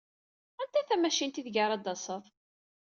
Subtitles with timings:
[0.61, 2.23] Anta tamacint ideg ara d-taseḍ?